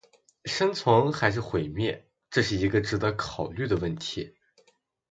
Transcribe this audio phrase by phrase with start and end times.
[0.45, 4.35] 生存还是毁灭，这是一个值得考虑的问题